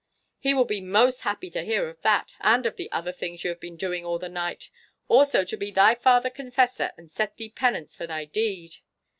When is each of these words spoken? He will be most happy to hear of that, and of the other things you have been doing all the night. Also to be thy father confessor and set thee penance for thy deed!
He 0.39 0.55
will 0.55 0.65
be 0.65 0.81
most 0.81 1.21
happy 1.21 1.51
to 1.51 1.61
hear 1.61 1.87
of 1.87 2.01
that, 2.01 2.33
and 2.39 2.65
of 2.65 2.75
the 2.75 2.91
other 2.91 3.11
things 3.11 3.43
you 3.43 3.51
have 3.51 3.59
been 3.59 3.75
doing 3.77 4.03
all 4.03 4.17
the 4.17 4.29
night. 4.29 4.71
Also 5.07 5.43
to 5.43 5.55
be 5.55 5.69
thy 5.69 5.93
father 5.93 6.31
confessor 6.31 6.91
and 6.97 7.11
set 7.11 7.37
thee 7.37 7.49
penance 7.49 7.95
for 7.97 8.07
thy 8.07 8.25
deed! 8.25 8.77